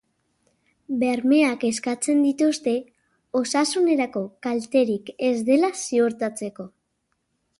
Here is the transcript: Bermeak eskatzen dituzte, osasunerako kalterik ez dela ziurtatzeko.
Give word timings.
Bermeak 1.01 1.65
eskatzen 1.69 2.23
dituzte, 2.27 2.73
osasunerako 3.41 4.25
kalterik 4.47 5.11
ez 5.31 5.35
dela 5.53 5.71
ziurtatzeko. 5.83 6.69